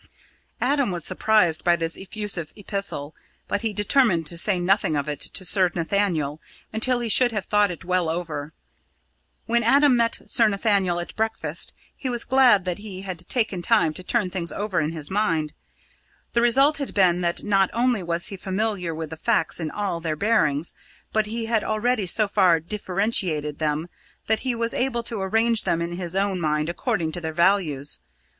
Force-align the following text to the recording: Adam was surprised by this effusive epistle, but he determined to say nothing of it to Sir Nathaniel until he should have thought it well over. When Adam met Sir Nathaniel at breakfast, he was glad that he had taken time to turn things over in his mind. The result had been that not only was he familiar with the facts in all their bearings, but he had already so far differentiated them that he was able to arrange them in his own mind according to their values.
Adam 0.61 0.89
was 0.89 1.05
surprised 1.05 1.63
by 1.63 1.75
this 1.75 1.95
effusive 1.95 2.51
epistle, 2.55 3.13
but 3.47 3.61
he 3.61 3.71
determined 3.71 4.25
to 4.25 4.35
say 4.35 4.59
nothing 4.59 4.95
of 4.95 5.07
it 5.07 5.19
to 5.19 5.45
Sir 5.45 5.69
Nathaniel 5.75 6.41
until 6.73 7.01
he 7.01 7.07
should 7.07 7.31
have 7.31 7.45
thought 7.45 7.69
it 7.69 7.85
well 7.85 8.09
over. 8.09 8.51
When 9.45 9.61
Adam 9.61 9.95
met 9.95 10.17
Sir 10.25 10.47
Nathaniel 10.47 10.99
at 10.99 11.15
breakfast, 11.15 11.71
he 11.95 12.09
was 12.09 12.23
glad 12.25 12.65
that 12.65 12.79
he 12.79 13.01
had 13.01 13.19
taken 13.29 13.61
time 13.61 13.93
to 13.93 14.01
turn 14.01 14.31
things 14.31 14.51
over 14.51 14.79
in 14.79 14.91
his 14.91 15.11
mind. 15.11 15.53
The 16.33 16.41
result 16.41 16.77
had 16.77 16.95
been 16.95 17.21
that 17.21 17.43
not 17.43 17.69
only 17.71 18.01
was 18.01 18.29
he 18.29 18.37
familiar 18.37 18.95
with 18.95 19.11
the 19.11 19.17
facts 19.17 19.59
in 19.59 19.69
all 19.69 19.99
their 19.99 20.15
bearings, 20.15 20.73
but 21.13 21.27
he 21.27 21.45
had 21.45 21.63
already 21.63 22.07
so 22.07 22.27
far 22.27 22.59
differentiated 22.59 23.59
them 23.59 23.87
that 24.25 24.39
he 24.39 24.55
was 24.55 24.73
able 24.73 25.03
to 25.03 25.21
arrange 25.21 25.63
them 25.63 25.79
in 25.79 25.93
his 25.93 26.15
own 26.15 26.39
mind 26.41 26.69
according 26.69 27.11
to 27.11 27.21
their 27.21 27.33
values. 27.33 28.01